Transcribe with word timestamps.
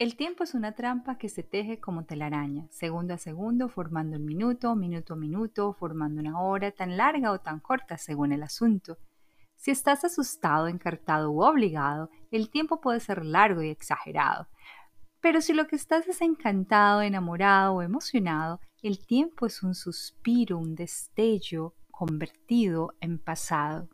El 0.00 0.16
tiempo 0.16 0.44
es 0.44 0.54
una 0.54 0.72
trampa 0.72 1.18
que 1.18 1.28
se 1.28 1.42
teje 1.42 1.78
como 1.78 2.06
telaraña, 2.06 2.66
segundo 2.70 3.12
a 3.12 3.18
segundo, 3.18 3.68
formando 3.68 4.16
un 4.16 4.24
minuto, 4.24 4.74
minuto 4.74 5.12
a 5.12 5.16
minuto, 5.16 5.74
formando 5.74 6.22
una 6.22 6.40
hora 6.40 6.72
tan 6.72 6.96
larga 6.96 7.30
o 7.32 7.40
tan 7.40 7.60
corta 7.60 7.98
según 7.98 8.32
el 8.32 8.42
asunto. 8.42 8.96
Si 9.56 9.70
estás 9.70 10.02
asustado, 10.06 10.68
encartado 10.68 11.30
u 11.30 11.42
obligado, 11.42 12.08
el 12.30 12.48
tiempo 12.48 12.80
puede 12.80 13.00
ser 13.00 13.26
largo 13.26 13.60
y 13.60 13.68
exagerado. 13.68 14.48
Pero 15.20 15.42
si 15.42 15.52
lo 15.52 15.66
que 15.66 15.76
estás 15.76 16.08
es 16.08 16.22
encantado, 16.22 17.02
enamorado 17.02 17.74
o 17.74 17.82
emocionado, 17.82 18.58
el 18.82 19.04
tiempo 19.04 19.44
es 19.44 19.62
un 19.62 19.74
suspiro, 19.74 20.56
un 20.56 20.76
destello 20.76 21.74
convertido 21.90 22.94
en 23.02 23.18
pasado. 23.18 23.90